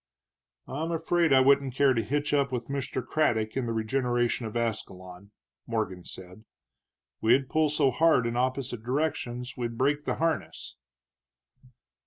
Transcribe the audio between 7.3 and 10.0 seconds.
pull so hard in opposite directions we'd